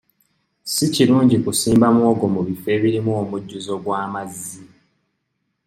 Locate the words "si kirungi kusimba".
0.71-1.85